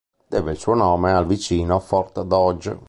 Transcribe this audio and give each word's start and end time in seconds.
Deve 0.27 0.49
il 0.49 0.57
suo 0.57 0.73
nome 0.73 1.11
al 1.11 1.27
vicino 1.27 1.77
Fort 1.79 2.23
Dodge. 2.23 2.79